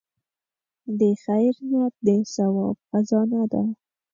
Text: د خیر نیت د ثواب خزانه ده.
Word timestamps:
د 0.99 1.01
خیر 1.23 1.53
نیت 1.69 1.93
د 2.07 2.09
ثواب 2.33 2.77
خزانه 2.89 3.41
ده. 3.51 3.63